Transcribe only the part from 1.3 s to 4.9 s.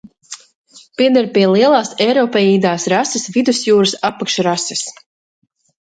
pie lielās eiropeīdās rases Vidusjūras apakšrases.